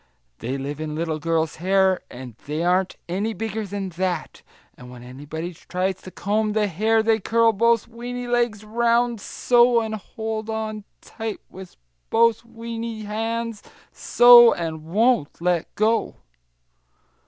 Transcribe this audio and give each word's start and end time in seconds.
They 0.39 0.57
live 0.57 0.81
in 0.81 0.95
little 0.95 1.19
girls' 1.19 1.57
hair, 1.57 2.01
and 2.09 2.33
they 2.47 2.63
aren't 2.63 2.95
any 3.07 3.33
bigger 3.33 3.67
than 3.67 3.89
that, 3.89 4.41
and 4.75 4.89
when 4.89 5.03
anybody 5.03 5.53
tries 5.53 6.01
to 6.01 6.09
comb 6.09 6.53
the 6.53 6.65
hair 6.65 7.03
they 7.03 7.19
curl 7.19 7.53
both 7.53 7.87
weeny 7.87 8.25
legs 8.25 8.63
round, 8.63 9.21
so, 9.21 9.79
and 9.79 9.93
hold 9.93 10.49
on 10.49 10.85
tight 11.01 11.39
with 11.51 11.75
both 12.09 12.43
weeny 12.43 13.03
hands, 13.03 13.61
so, 13.91 14.55
and 14.55 14.85
won't 14.85 15.39
let 15.39 15.71
go!" 15.75 16.15